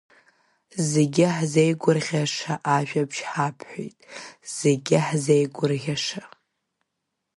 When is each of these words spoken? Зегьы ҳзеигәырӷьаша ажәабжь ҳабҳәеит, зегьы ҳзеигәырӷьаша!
Зегьы 0.91 1.25
ҳзеигәырӷьаша 1.35 2.53
ажәабжь 2.75 3.21
ҳабҳәеит, 3.31 3.97
зегьы 4.57 4.97
ҳзеигәырӷьаша! 5.07 6.23